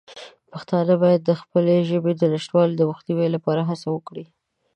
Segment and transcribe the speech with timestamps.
[0.51, 4.25] پښتانه باید د خپلې ژبې د نشتوالي د مخنیوي لپاره هڅه وکړي.